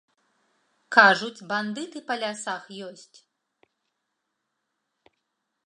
[0.95, 3.17] Кажуць, бандыты па лясах ёсць.